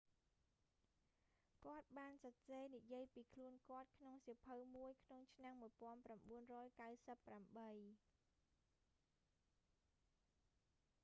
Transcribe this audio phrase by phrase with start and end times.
[1.65, 7.97] គាត់បានសរសេរនិយាយពីខ្លួនគាត់ក្នុងសៀវភៅមួយក្នុងឆ្នាំ1998